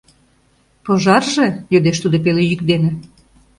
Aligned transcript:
Пожарже?— 0.85 1.47
йодеш 1.73 1.97
тудо 2.03 2.17
пеле 2.23 2.43
йӱк 2.47 2.61
дене. 2.71 2.91